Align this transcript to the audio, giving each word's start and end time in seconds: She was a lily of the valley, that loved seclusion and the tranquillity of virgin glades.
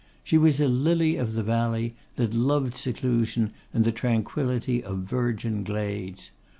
She 0.23 0.35
was 0.35 0.59
a 0.59 0.67
lily 0.67 1.15
of 1.15 1.33
the 1.33 1.43
valley, 1.43 1.93
that 2.15 2.33
loved 2.33 2.75
seclusion 2.75 3.53
and 3.71 3.85
the 3.85 3.91
tranquillity 3.91 4.83
of 4.83 5.01
virgin 5.03 5.63
glades. 5.63 6.31